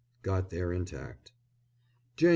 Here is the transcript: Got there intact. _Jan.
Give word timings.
Got 0.23 0.49
there 0.49 0.73
intact. 0.73 1.31
_Jan. 2.17 2.29